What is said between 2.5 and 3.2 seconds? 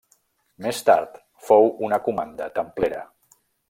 templera.